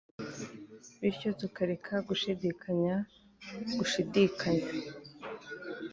bityo 1.01 1.29
tukareka 1.39 1.93
gushidikanya 2.07 2.95
ku 3.65 3.71
gushidikanya 3.77 4.67